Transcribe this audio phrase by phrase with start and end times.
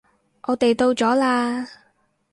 [0.47, 1.67] 我哋到咗喇